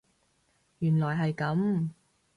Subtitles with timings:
[0.79, 1.89] 原來係咁